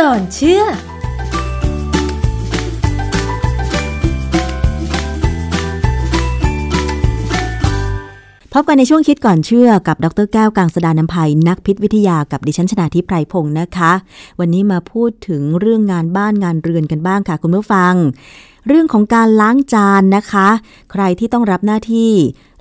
[0.00, 0.66] ก่อนเชื่อพ
[8.60, 13.92] บกันในช่วงคิดก่อนเชื่อกับ ดรแก้วกังสดานนภัยนักพิษวิทยากับดิฉันชนาทิพไพรพงศ์นะคะ
[14.40, 17.94] วันนี้มาพูดถึงเรื่องงานบ้านงานเรือนกันบ้างค่ะคุณผู้ฟัง
[18.68, 20.48] เรื่องของการล้างจานนะคะ
[20.92, 22.12] ใครที่ต้องรับหน้าที่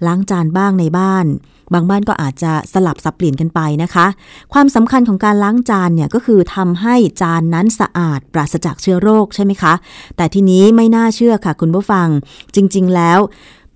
[0.05, 1.25] ล้างจานบ้างในบ้าน
[1.73, 4.05] บางบ้านก็อาจจะสลับสับเปลี่ยนกันไปนะคะ
[4.53, 9.73] ความสำคัญของการล้างจานเนี่ยก็คือทำให้จานนั้นสะอาดปราศจากเชื้อโรคใช่ไหมคะ
[10.17, 12.07] แต่ทีนี้ไม่น่าเชื่อค่ะคุณผู้ฟัง
[12.55, 13.19] จริง ๆ แล้ว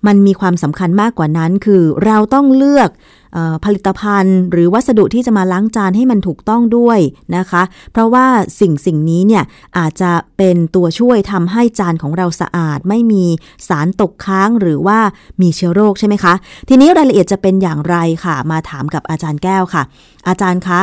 [0.06, 2.90] มันมีความสำคัญมากกว่านั้น คือเราต้องเลือก
[3.36, 6.98] ออผลิตภัณฑ์ หรือวัสดุที่จะมาล้างจานให้มันถูกต้องด้วย
[7.36, 8.26] นะคะ เพราะว่า
[8.60, 9.44] สิ่งสิ่งนี้เนี่ย
[9.78, 13.24] อาจจะเป็นตัวช่วยทำให้จานของเราสะอาด ไม่มี
[13.68, 14.98] สารตกค้างหรือว่า
[15.42, 16.34] มีเชื้อโรคใช่ไหมคะ
[16.68, 19.82] ทีนี้รายละเอียดจะเป็นอย่างไรค่ะ มาถามกับอาจารย์แก้วค่ะ
[20.28, 20.80] อาจารย์คะ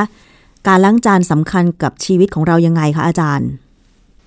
[0.67, 3.47] การล้างจานสำคัญกับชีวิตของเรายังไงคะอาจารย์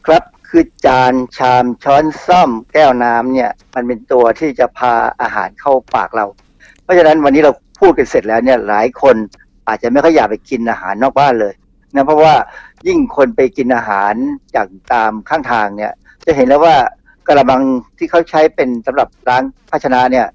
[0.06, 6.27] ครับ คือจานชามช้อนซ่อมแก้วน้ำเนี่ย มันเป็นตัวที่จะพาอาหารเข้าปากเรา
[6.83, 9.16] เพราะฉะนั้นวันนี้เราพูดกันเสร็จแล้วเนี่ยหลายคน
[9.69, 11.55] อาจจะไม่ค่อยอยากไปกินอาหารนอกบ้านเลย
[11.94, 12.34] นะเพราะว่า
[12.86, 14.14] ยิ่งคนไปกินอาหาร
[14.55, 15.92] จากตามข้างทางเนี่ย
[16.27, 16.75] จะเห็นแล้วว่า
[17.28, 17.62] กระมัง
[17.98, 20.27] ที่เขาใช้เป็นสำหรับล้างภาชนะเนี่ย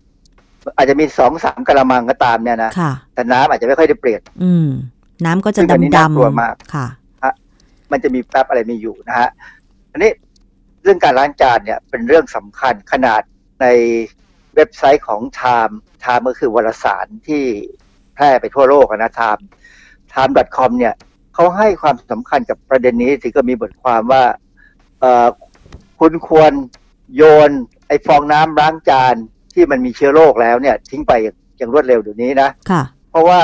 [0.77, 4.67] อาจจะมีสองสามกระมังก็ตามเนี่ยนะค่ะแต่น้ำอาจจะไม่ค่อยได้เปลี่ยนอืม
[5.25, 6.87] น้ำก็จะซึ่งอันนี้ดำน่ากลัวมากๆค่ะ
[7.91, 9.29] มันจะมีแป๊บอะไรมีอยู่นะฮะ
[9.91, 10.11] อันนี้
[10.83, 13.21] เรื่องการล้างจานเนี่ยเป็นเรื่องสำคัญขนาด
[13.61, 13.65] ใน
[14.55, 17.43] เว็บไซต์ของ Time Time ก็คือวารสารที่
[18.15, 19.41] แพร่ไปทั่วโลกอะนะ Time
[20.13, 20.93] time.com เนี่ย
[21.33, 24.23] เขาให้ความสำคัญกับประเด็นนี้ถึงก็มีบทความว่า
[24.99, 25.27] เอ่อ
[25.99, 26.51] คุณควร
[27.15, 27.51] โยน
[27.87, 29.15] ไอ้ฟองน้ำล้างจาน
[29.53, 31.13] ที่มันมีเชื้อโรคแล้วเนี่ย ทิ้งไป
[31.57, 33.39] อย่างรวดเร็วเดี๋ยวนี้นะค่ะเพราะว่า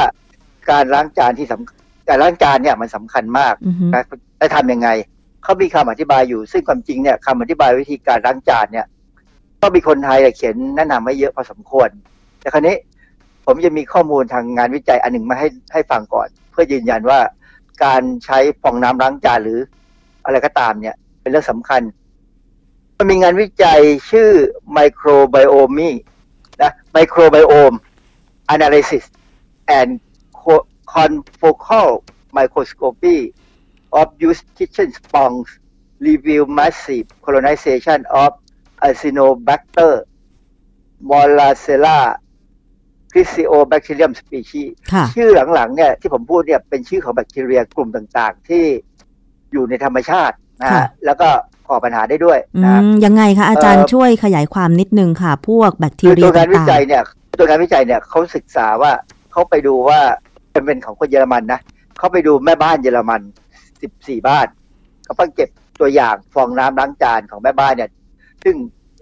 [0.70, 4.04] การล้างจานที่สำการล้างจานเนี่ยมันสำคัญมากอือฮึนะ
[4.40, 4.90] จะทำยังไง
[5.48, 8.86] เขามีคำอธิบายอยู่ ซึ่งความจริงเนี่ยคำอธิบายวิธีการล้างจานเนี่ย
[9.62, 11.90] ก็มีคนไทยเขียนแนะนำไว้เยอะพอสมควร
[12.40, 12.76] แต่คราวนี้
[13.46, 17.20] ผมจะมีข้อมูลทางงานวิจัยอันหนึ่งมาให้ให้ฟังก่อน เพื่อยืนยันว่า
[17.84, 19.60] การใช้ฟองน้ำล้างจานหรือ
[20.26, 21.82] อะไรก็ตามเนี่ย เป็นเรื่องสำคัญ
[22.98, 23.80] มันมีงานวิจัย
[24.12, 24.30] ชื่อ
[24.78, 25.90] microbiome
[26.62, 27.78] นะ microbiome
[28.54, 29.04] analysis
[29.80, 29.92] and
[30.94, 31.90] confocal
[32.38, 33.18] microscopy
[34.00, 35.50] of used kitchen sponge
[36.00, 38.34] review massive colonization of
[38.88, 40.04] Acinetobacter
[41.10, 42.18] molacella
[43.14, 48.64] Crisiobacterium species ค่ะชื่อหลังๆเนี่ยที่ผมพูดเนี่ยเป็นชื่อของแบคทีเรียกลุ่มต่างๆ ที่
[49.52, 51.30] อยู่ในธรรมชาตินะค่ะฮะแล้วก็
[51.68, 57.04] ก่อปัญหาได้ด้วยอืนะฮะมยังไงคะอาจารย์เอ่อช่วยขยายความนิดนึงค่ะ พวกแบคทีคือเรีตัยวงานวิต่างจัยเนี่ย
[57.40, 58.92] ตัวงานวิจัยเนี่ยเขาศึกษาว่า
[59.32, 60.00] เขาไปดูว่า
[60.52, 61.60] เป็นเป็นของคนเยอรมันนะ
[61.98, 63.22] เขาไปดูแม่บ้านเยอรมัน
[63.82, 64.48] สิบสี่บ้าน
[65.04, 65.50] เขาเพิ่งเก็บ
[65.80, 67.90] ตัวอย่างฟองน้ำล้างจานของแม่บ้านเนี่ย
[68.44, 68.56] ซึ่ง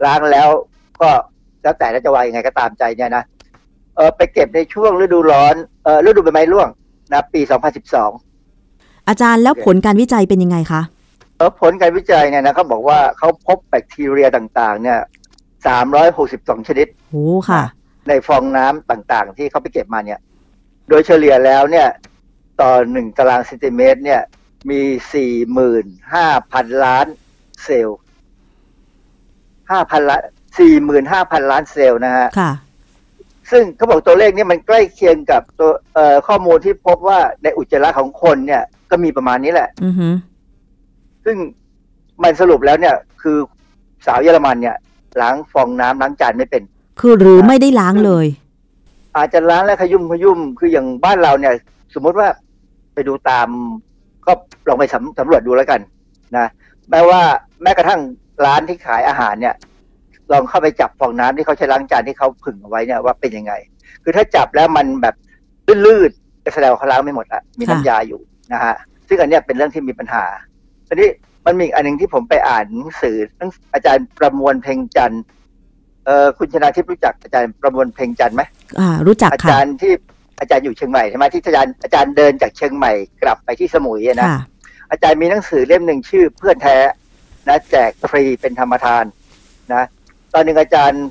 [0.06, 0.50] ล้างแล้ว
[1.02, 1.10] ก็
[1.64, 3.24] แล้วแต่แล้วจะว่ายังไงก็ตามใจเนี่ยนะ
[3.96, 6.70] เออไปเก็บในช่วงฤดูร้อนเออฤดูใบไม้ร่วง
[7.14, 7.42] นะปี
[8.04, 10.82] 2012ๆอาจารย์แล้วผลการวิจัยเป็นยังไงคะ
[11.38, 15.00] เออผลการวิจัยเนี่ยนะเขาบอกว่าเขาพบแบคทีเรียต่างๆ เนี่ย
[15.84, 17.16] 362 ชนิดโห
[17.50, 17.64] ค่ะ
[18.08, 20.20] ในฟองน้ำต่างๆ ที่เขาไปเก็บมาเนี่ย
[20.90, 21.88] โดยเฉลี่ยแล้วเนี่ย
[22.62, 24.22] ต่อหนึ่งตารางเซนติเมตร เนี่ย
[24.70, 24.82] มี
[25.14, 27.08] สี่หมื่นห้าพันล้าน
[27.64, 28.00] เซลล์
[29.72, 30.22] ห้าพันล้าน
[30.60, 32.52] สี่หมื่นห้าพันล้านเซลล์นะฮะค่ะ
[33.52, 40.08] ซึ่งเขาบอกตัวเลขนี้มันใกล้เคียงกับตัวเอ่อข้อมูลที่พบว่าในอุจจาระของคนเนี่ย ก็มีประมาณนี้แหละ อือฮึ
[41.26, 41.38] ซึ่ง
[42.24, 43.38] มันสรุปแล้วเนี่ย คือ
[44.06, 44.76] สาวเยอรมันเนี่ย
[45.22, 46.64] ล้างฟองน้ำล้างจานไม่เป็น
[47.00, 48.28] คือหรือไม่ได้ล้างเลย
[49.16, 51.54] อาจจะล้างแล้วขยุ่มขยุ่มคืออย่างบ้านเราเนี่ย
[51.94, 52.28] สมมติว่า
[52.94, 53.48] ไปดูตาม
[54.28, 54.34] ก็
[54.68, 55.80] ลองไปสำสำรวจดูแล้วกัน
[56.38, 56.48] นะ
[56.92, 57.22] แม้ว่า
[57.64, 58.02] แม้กระทั่ง
[58.46, 59.56] ร้านที่ขายอาหารเนี่ย
[60.32, 63.54] ลองเข้าไปจับฟองน้ำที่เขาใช้ล้างจานที่เขาผึ่งเอาไว้เนี่ยว่าเป็นยังไง
[64.04, 65.16] คือถ้าจับแล้วมันแบบ
[65.86, 68.20] ลื่นๆก็แสดงว่าเขาล้างไม่หมดละมีค่ะน้ำยาอยู่
[68.54, 68.76] นะฮะ
[69.08, 70.26] ซึ่งอันเนี้ยเป็นเรื่องที่มีปัญหา
[70.88, 71.10] ทีนี้
[71.46, 75.24] มันมีอีกอันหนึ่งที่ผมไปอ่านหนังสือหนังอาจารย์ประมวลเพ็งจันทร์
[76.06, 78.44] เออคุณชนาทิพย์รู้จักอาจารย์ประมวลเพ็งจันทร์ไหม
[78.80, 79.94] อ่า รู้จักอาค่ะจารย์ที่
[80.40, 82.92] อาจารย์อยู่เชียงใหม่ใช่ไหมที่อาจารย์อาจารย์เดินจากเชียงใหม่
[83.24, 84.40] กลับไปที่สมุยอะนะค่ะ
[84.92, 86.78] อาจารย์มีหนังสือเล่มหนึ่งชื่อเพื่อนแท้
[87.48, 89.06] นะแจกฟรีเป็นธรรมทาน
[89.74, 89.84] นะ
[90.34, 91.04] ตอนหนึ่งอาจารย์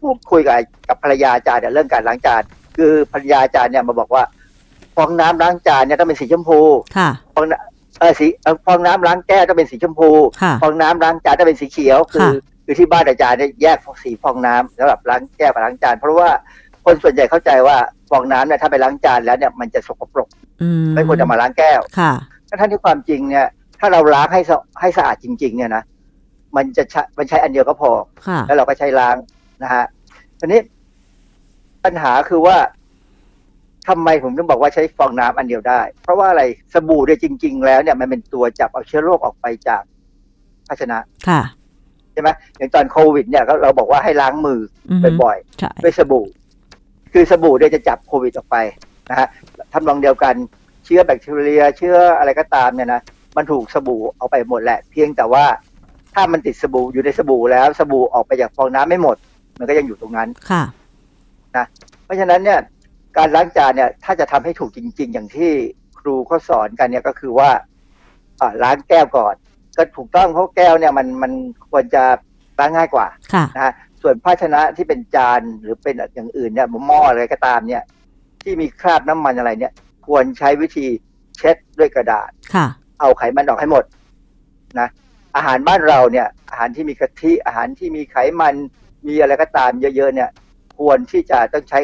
[0.00, 0.54] พูดคุยกับ
[0.88, 2.42] กับภรรยาอาจารย์เนี่ยเรื่องการล้างจาน
[2.76, 4.24] คือภรรยาอาจารย์เนี่ยมาบอกว่า
[4.96, 6.60] ฟองน้ำล้างจานเนี่ยต้องเป็นสีชมพู
[6.96, 10.10] ค่ะฟองน้ำเออสีเอ่อฟองน้ำล้างแก้วต้องเป็นสีชมพู
[10.42, 12.30] ค่ะฟองน้ำล้างจานต้องเป็นสีเขียว คือค่ะ
[12.64, 16.28] คือที่บ้านอาจารย์เนี่ยแยกสีฟองน้ำสำหรับล้างแก้วกับล้างจานเพราะว่า
[16.84, 17.76] คนส่วนใหญ่เข้าใจว่า
[18.10, 20.28] ฟองน้ำเนี่ยถ้าไปล้างจานแล้วเนี่ยมันจะสกปรก
[20.62, 22.12] อืมไม่ควรจะมาล้างแก้วค่ะ
[22.60, 23.46] ทั้งที่ความจริงเนี่ย
[23.80, 25.82] ถ้าเราล้างให้สะให้สะอาดจริง ๆ เนี่ยนะ
[26.56, 27.90] มันจะใช้มันใช้อันเดียวก็พอ
[28.26, 29.16] ค่ะแล้วเราก็ใช้ล้าง
[29.62, 29.84] นะฮะ
[30.40, 30.60] ทีนี้
[31.84, 32.56] ปัญหาคือว่า
[33.88, 36.42] ทำไมผมถึงบอกว่าใช้ฟองน้ำอันเดียวได้ เพราะว่าอะไร
[36.72, 39.82] สบู่เนี่ยจริง ๆ แล้วเนี่ยมันเป็นตัวจับเอาเชื้อโรคออกไปจาก
[40.68, 40.98] ภาชนะ
[41.28, 41.42] ค่ะ
[42.12, 44.60] ใช่ไหมอย่างตอนโควิดเนี่ยก็เราบอกว่าให้ล้างมือ
[44.90, 46.26] อือฮึบ่อยใช่ๆด้วยสบู่
[47.12, 48.56] คือสบู่เนี่ยจะจับโควิดออกไป
[49.10, 49.28] นะฮะ
[49.72, 50.34] ทำนองเดียวกัน
[50.84, 53.00] เชื้อแบคทีเรีย เชื้ออะไรก็ตามเนี่ยนะ
[53.36, 55.44] มันถูกสบู่เอาไปหมดแหละ เพียงแต่ว่า
[56.14, 59.16] ถ้ามันติดสบู่อยู่ในสบู่แล้ว สบู่ออกไปจากฟองน้ำไม่หมด
[59.58, 60.64] มันก็ยังอยู่ตรงนั้นค่ะ
[62.04, 62.58] เพราะฉะนั้นเนี่ย
[63.16, 65.50] การล้างจานเนี่ยถ้าจะทำให้ถูกจริง ๆ อย่างที่
[65.98, 67.50] ครูเขาสอนกันเนี่ยก็คือว่า
[68.40, 69.34] อ่าล้างแก้วก่อน
[69.76, 71.32] ก็ถูกต้องเพราะแก้วเนี่ยมันมัน
[71.70, 72.02] ควรจะ
[72.58, 73.72] ล้างง่ายกว่าค่ะนะฮะ
[74.02, 77.82] ส่วนภาชนะที่เป็นจานหรือเป็นอย่างอื่นเนี่ยหม้ออะไรก็ตามเนี่ย
[78.42, 79.72] ที่มีคราบน้ำมันอะไรเนี่ย
[80.06, 80.86] ควรใช้วิธี
[81.36, 82.66] เช็ดด้วยกระดาษค่ะ
[83.00, 83.84] เอาไขมันออกให้หมด
[84.78, 84.88] นะ
[85.36, 88.54] อาหารบ้านเราเนี่ย อาหารที่มีกะทิอาหารที่มีไขมัน
[89.06, 90.30] มีอะไรก็ตามเยอะๆเนี่ย
[90.78, 91.80] ควรที่จะต้องใช้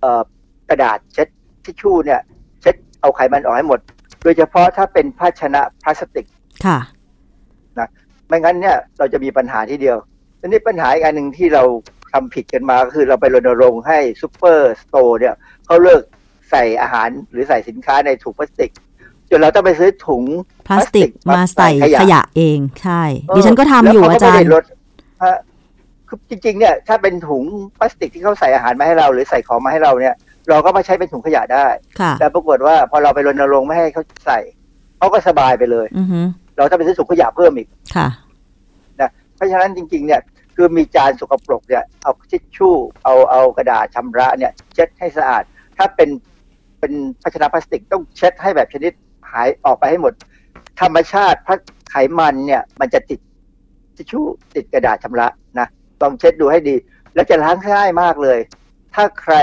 [0.00, 0.22] เอ่อ
[0.68, 1.28] กระดาษเช็ด
[1.64, 2.20] ทิชชู่เนี่ย
[2.60, 3.80] เช็ดเอาไขมันออกให้หมด
[4.22, 6.26] โดยเฉพาะถ้าเป็นภาชนะพลาสติก
[6.66, 6.78] ค่ะ
[8.28, 9.96] ไม่งั้นเนี่ยเราจะมีปัญหาที่เดียว
[10.44, 11.64] ทีนี้ปัญหาอีกอันหนึ่งที่เรา
[12.12, 15.34] ทำผิดกันมาก็คือเราไปรณรงค์ให้ซูเปอร์สโตร์เนี่ย
[15.66, 16.02] เขาเลิก
[16.50, 18.70] ใส่อาหารหรือใส่สินค้าในถุงพลาสติก
[19.30, 20.22] จนเราต้องไปซื้อถุง
[20.68, 21.70] พลาสติกมาใส่
[22.00, 24.64] ขยะเองใช่เออดิฉันก็ทำอยู่แล้วอาเขก็จารไม่ย์ได้ลด
[25.22, 25.36] ฮะ
[26.08, 27.42] คือจริง ๆ เนี่ย ถ้าเป็นถุง
[27.78, 30.14] พลาสติกที่เขาใส่อาหารมาให้เรา หรือใส่ของมาให้เราเนี่ย
[30.48, 31.66] เราก็มาใช้เป็นถุงขยะได้
[32.00, 34.38] ค่ะแต่ปรากฏว่าพอเราไปรณรงค์ไม่ให้เขาใส่
[34.98, 36.20] เขาก็สบายไปเลย อือฮึ
[36.56, 38.08] เราต้องไปซื้อถุงขยะเพิ่มอีกค่ะ
[39.36, 40.20] เพราะฉะนั้นจริง ๆ เนี่ย
[40.56, 42.74] คือมีจานสกปรกเนี่ยเอาทิชชู่
[43.04, 45.42] เอาเอากระดาษชำระเนี่ยเช็ดให้สะอาด
[45.76, 46.08] ถ้าเป็น
[46.80, 46.92] เป็น
[47.22, 48.92] ภาชนะพลาสติกต้องเช็ดให้แบบชนิด
[49.30, 50.12] หายออกไปให้หมด
[50.80, 51.48] ธรรมชาติพ
[51.90, 53.20] ไขมันเนี่ยมันจะติด
[53.96, 54.24] ทิชชู่
[54.54, 55.26] ติดกระดาษชำระ
[55.58, 55.68] นะ
[56.00, 56.74] ลองเช็ดดูให้ดี
[57.14, 58.38] แล้วจะล้างง่ายมากเลย
[58.94, 59.34] ถ้าใคร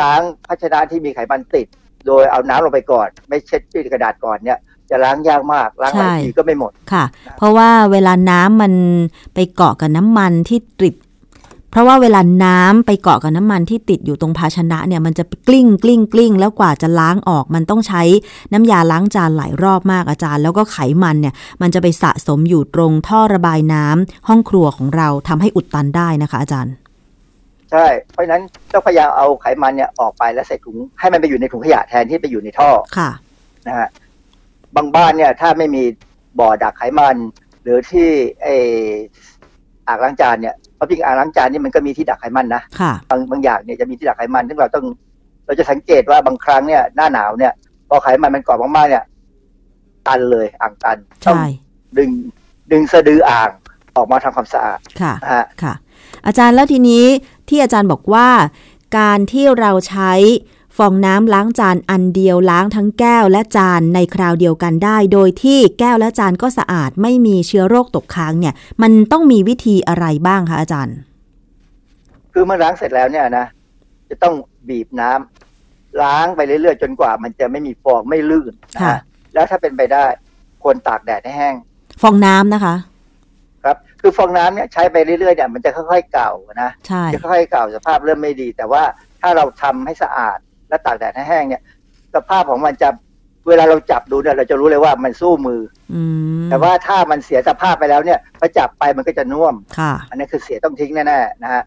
[0.00, 1.66] ล้างภาชนะที่มีไขมันติด
[2.06, 4.58] โดยเอาน้ำลงไปก่อน ไม่เช็ดด้วยกระดาษก่อนเนี่ย
[4.94, 7.04] จะล้างยากมากล้างหลายใช่ทีก็ไม่หมดค่ะ
[7.38, 8.72] เพราะว่าเวลาน้ำมัน
[9.34, 10.94] ไปเกาะกับน้ำมันที่ติด
[11.70, 18.02] เพราะว่าเวลาน้ำไปเกาะกับน้ำมันที่ติดอยู่ตรงภาชนะเนี่ยมันจะกลิ้งกลิ้งกลิ้งแล้วกว่าจะล้างออกมันต้องใช้
[18.52, 26.74] น้ำยาล้างจานหลายรอบมากอาจารย์ แล้วก็ไขมันเนี่ยมันจะไปสะสมอยู่ตรงท่อระบายน้ำห้องครัวของเราทำให้อุดตันได้นะคะ อาจารย์
[27.72, 28.42] ใช่ เพราะฉะนั้น
[28.72, 33.10] ต้องพยายามเอาไขมันเนี่ยออกไปแล้วใส่ถุงให้มันไปอยู่ในถุงขยะแทนที่ไปอยู่ในท่อ ค่ะ
[33.66, 33.88] นะฮะ
[34.76, 35.84] บางบ้านเนี่ยถ้าไม่มี
[36.40, 37.16] บ่อดักไขมัน
[37.62, 38.08] หรือที่
[38.42, 38.46] ไอ
[39.88, 44.84] อ่างล้างจานเนี่ยเพราะจริงอ่างล้างจานนี่มันก็มีที่ดักไขมันนะค่ะบางบางอย่างเนี่ยจะมีที่ดักไขมันซึ่งเราต้อง
[45.46, 47.52] เราจะสังเกตว่าบางครั้งเนี่ยหน้าหนาวเนี่ย
[47.88, 49.04] พอไขมันมันเกาะมากๆเนี่ย
[50.06, 51.46] ตันเลยอ่างตันต้องใช่
[51.98, 52.10] ดึง
[52.72, 53.50] ดึงสะดืออ่าง
[53.96, 55.74] ออกมาทำความสะอาดค่ะนะฮะค่ะ
[56.26, 57.04] อาจารย์แล้วทีนี้
[57.48, 58.28] ที่อาจารย์บอกว่า
[58.98, 60.12] การที่เราใช้
[60.78, 70.96] ฟองน้ำล้างจานอันเดียวล้างทั้งแก้วและจานในคราวเดียวกันได้ โดยที่แก้วและจานก็สะอาดไม่มีเชื้อโรคตกค้างเนี่ย มันต้องมีวิธีอะไรบ้างคะอาจารย์
[72.32, 73.46] คือเมื่อล้างเสร็จแล้วเนี่ยนะ
[74.10, 74.34] จะต้อง
[74.68, 78.98] บีบน้ำล้างไปเรื่อยๆจนกว่า มันจะไม่มีฟองไม่ลื่นนะค่ะฮะ
[79.34, 80.04] แล้วถ้าเป็นไปได้
[80.62, 81.54] ควรตากแดดให้แห้ง
[82.02, 82.74] ฟองน้ำนะคะ
[83.64, 86.32] ครับ คือฟองน้ำเนี่ยใช้ไปเรื่อยๆเนี่ยมันจะค่อยๆเก่า
[86.62, 88.82] นะใช่จะค่อยๆเก่าสภาพเริ่มไม่ดี แต่ว่า
[89.20, 91.62] ถ้าเราทำให้สะอาด และตากแดดให้แห้งเนี่ย
[92.14, 92.88] สภาพของมันจะ
[93.48, 95.60] เวลาเราจับดูเนี่ยเราจะรู้เลยว่ามันสู้มือ
[95.94, 101.62] อือมแต่ว่าถ้ามันเสียสภาพไปแล้วเนี่ยพอจับไปมันก็จะน่วมค่ะอันนี้คือเสียต้องทิ้งแน่ๆนะฮะ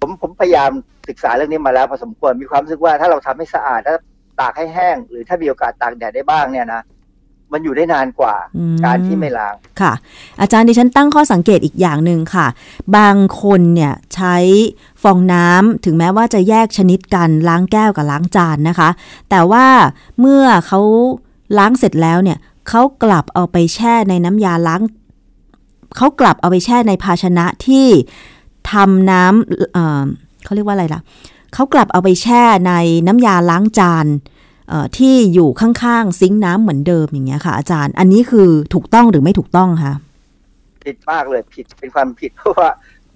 [0.00, 0.70] ผมผมพยายาม
[1.08, 3.98] ศึกษาเรื่องนี้มาแล้วพอสมควรมีความรู้สึกว่าถ้าเราทำให้สะอาดแล้ว
[4.40, 6.82] ตากให้แห้ง หรือถ้ามีโอกาสตากแดดได้บ้างเนี่ยนะ
[7.54, 9.92] มันอยู่ได้นานกว่าอืมการที่ไม่ล้างค่ะ
[10.40, 12.46] อาจารย์ดิฉันตั้งข้อสังเกตอีกอย่างหนึ่งค่ะ
[12.96, 14.36] บางคนเนี่ยใช้
[15.02, 18.88] ฟองน้ำถึงแม้ว่าจะแยกชนิดกันล้างแก้วกับล้างจานนะคะ
[19.30, 19.66] แต่ว่า
[20.20, 20.80] เมื่อเขา
[21.58, 24.82] ล้างเสร็จแล้วเนี่ยเขากลับเอาไปแช่ในน้ำยาล้าง
[25.96, 27.86] เขากลับเอาไปแช่ในภาชนะที่
[28.72, 30.04] ทำน้ำเอ่อ
[30.44, 31.00] เขาเรียกว่าอะไรล่ะ
[31.54, 32.72] เขากลับเอาไปแช่ใน
[33.06, 34.33] น้ำยาล้างจานเอ่อ
[34.96, 39.94] ที่อยู่ข้างๆซิงค์น้ำเหมือนเดิมอย่างเงี้ยค่ะ อาจารย์ อันนี้คือถูกต้องหรือไม่ถูกต้องคะ
[40.84, 42.68] ผิดมากเลยผิดเป็นความผิดเพราะว่า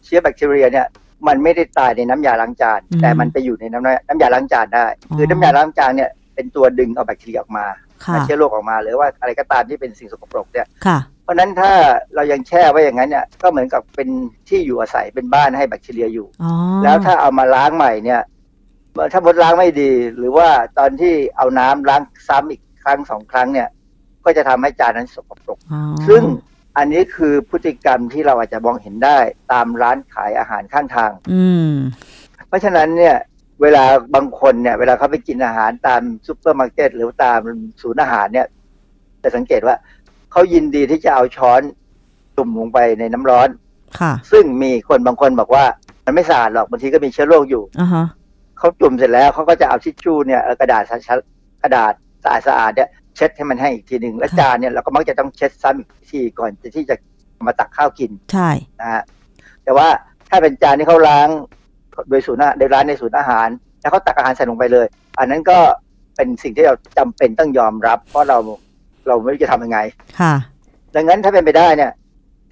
[0.04, 0.86] เชื้อแบคทีเรียเนี่ย
[1.28, 7.66] มันไม่ได้ตายในน้ำยาล้างจานอืมแต่มันไปอยู่ในน้ำน้ำยาล้างจานได้อ๋อคือน้ำยาล้างจานเนี่ยเป็นตัวดึงเอาแบคทีเรียออกมา
[8.04, 11.72] ค่ะเชื้อโรคออกมาหรือว่าอะไรก็ตามที่เป็นสิ่งสกปรกเนี่ยค่ะเพราะฉะนั้นถ้า
[12.14, 14.08] เรายังแช่ไว้อย่างนั้นเนี่ยก็เหมือนกับเป็น
[14.48, 16.52] ที่อยู่อาศัยเป็นบ้านให้แบคทีเรียอยู่อ๋อ
[16.82, 18.37] แล้วถ้าเอามาล้างใหม่เนี่ยเมื่อ
[19.12, 23.68] ถ้ามดล้างไม่ดี หรือว่าตอนที่เอาน้ำล้างซ้ำอีกครั้งสองครั้งเนี่ย
[24.24, 26.22] ก็ก็จะทำให้จานนั้นสกปรกอ๋อซึ่ง
[26.76, 29.18] อันนี้คือพฤติกรรมที่เราอาจจะมองเห็นได้
[29.52, 31.72] ตามร้านขายอาหารข้างทาง อืม
[32.48, 33.16] เพราะฉะนั้นเนี่ย
[33.62, 37.40] เวลาบางคนเนี่ย เวลาเขาไปกินอาหารตามซูเปอร์มาร์เก็ตหรือตาม
[37.82, 38.46] ศูนย์อาหารเนี่ย
[39.22, 39.76] จะสังเกตว่า
[40.32, 41.60] เขายินดีที่จะเอาช้อน
[42.36, 43.48] จุ่มลงไปในน้ำร้อน
[44.00, 45.64] ค่ะ ซึ่งมีคนบางคนบอกว่า
[46.04, 48.06] มันไม่สะอาดหรอกบางทีก็มีเชื้อโรคอยู่อ่าฮะ
[48.58, 51.92] เขาจุ่มเสร็จแล้วเขาก็จะเอาทิชชู่เนี่ยเอากระดาษเช็ดๆกระดาษ
[52.24, 56.94] สะอาดสะอาดๆเนี่ยเช็ดให้มันแห้งอีกทีหนึ่งและจานเนี่ยเราก็มักจะต้องเช็ดซ้ำอีกทีก่อนที่จะ
[57.46, 58.50] มาตักข้าวกินใช่
[58.80, 59.02] นะฮะ
[59.64, 59.88] แต่ว่า
[60.28, 61.28] ถ้าเป็นจานที่เขาล้าง
[62.08, 63.48] โดยศูนย์อาโดยร้านในศูนย์อาหาร
[63.80, 64.86] แล้วเขาตักอาหารใส่ลงไปเลย
[65.18, 65.58] อันนั้นก็
[66.16, 68.38] เป็นสิ่งที่เราจำเป็นต้องยอมรับ เพราะเรา
[69.08, 69.78] เราไม่รู้จะทำยังไง
[70.20, 70.34] ค่ะ
[70.94, 71.92] ดังนั้นถ้าเป็นไปได้เนี่ย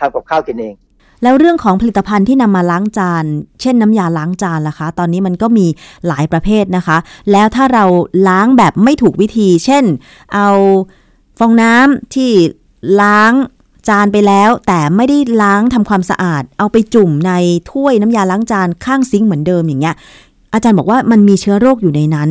[0.01, 0.75] ทำกับข้าวกินเอง
[1.23, 3.25] แล้วเรื่องของผลิตภัณฑ์ที่นำมาล้างจาน
[3.61, 5.67] เช่นน้ำยาล้างจานล่ะคะ ตอนนี้มันก็มี
[6.07, 6.97] หลายประเภทนะคะ
[7.33, 7.85] แล้วถ้าเรา
[8.29, 9.85] ล้างแบบไม่ถูกวิธี เช่น
[10.35, 10.49] เอา
[11.39, 12.31] ฟองน้ำที่
[13.03, 13.33] ล้าง
[13.89, 17.33] จานไปแล้ว แต่ไม่ได้ล้างทำความสะอาด เอาไปจุ่มใน
[17.71, 19.95] ถ้วยน้ำยาล้างจานข้างซิงค์เหมือนเดิมอย่างเงี้ย
[20.55, 22.29] อาจารย์บอกว่ามันมีเชื้อโรคอยู่ในนั้น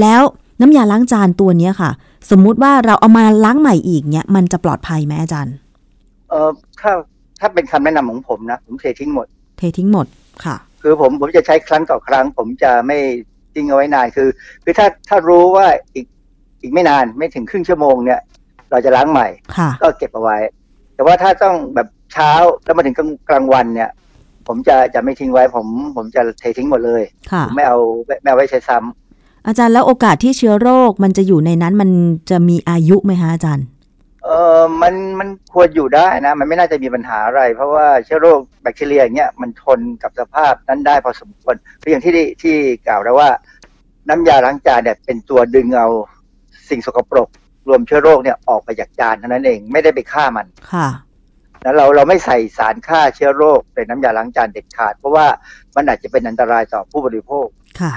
[0.00, 0.20] แล้ว
[0.60, 1.90] น้ำยาล้างจานตัวเนี้ค่ะ
[2.30, 5.54] สมมุติว่าเราเอามาล้างใหม่อีกเนี่ยมันจะปลอดภัยไหมอาจารย์
[6.30, 6.92] เอ่อถ้า
[7.40, 9.26] ถ้าเป็นคำแนะนำของผมนะ ผมเททิ้งหมด
[9.58, 10.06] เททิ้งหมด
[10.44, 12.98] ค่ะ คือผมผมจะใช้ครั้งต่อครั้ง ผมจะไม่
[13.54, 14.28] ทิ้งเอาไว้นานคือ
[14.64, 16.06] คือถ้าถ้ารู้ว่าอีก
[16.62, 18.20] อีกไม่นานไม่ถึงครึ่งชั่วโมงเนี่ย
[18.70, 20.38] เราจะล้างใหม่ค่ะก็เก็บเอาไว้
[20.94, 22.30] แต่ว่าถ้าต้องแบบเช้า
[22.64, 23.90] แล้วมาถึงกลางกลางวันเนี่ย
[24.46, 25.66] ผมจะจะไม่ทิ้งไว้ ผม
[25.96, 27.02] ผมจะเททิ้งหมดเลย
[27.32, 31.90] ค่ะผมไม่เอาไม่ไม่เอาไว้ใช้ซ้ำอาจารย์แล้วโอกาสที่เชื้อโรคมันจะอยู่ในนั้นมัน
[32.30, 33.66] จะมีอายุไหมคะอาจารย์
[34.28, 42.54] เออมันมันควรอยู่ได้นะ มันไม่น่าจะมีปัญหาอะไร เพราะว่าเชื้อโรคแบคทีเรียอย่างเงี้ยมันทนกับสภาพนั้นได้พอสมควรคืออย่างที่ได้ที่
[42.86, 43.30] กล่าวแล้วว่า
[44.08, 45.88] น้ำยาล้างจานเนี่ยเป็นตัวดึงเอา
[46.70, 47.28] สิ่งสกปรก
[47.68, 50.88] รวมเชื้อโรคเนี่ยออกไปจากจานเท่านั้นเองไม่ได้ไปฆ่ามันค่ะ
[51.62, 55.26] แล้วเราเราไม่ใส่สารฆ่าเชื้อโรคในน้ำยาล้างจานเด็ดขาด เพราะว่า
[55.76, 57.46] มันอาจจะเป็นอันตรายต่อผู้บริโภค
[57.80, 57.92] ค่ะ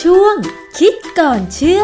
[0.00, 0.36] ช่วง
[0.78, 1.82] คิดก่อนเชื่อ